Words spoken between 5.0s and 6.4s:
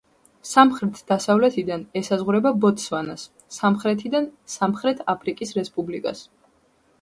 აფრიკის რესპუბლიკას.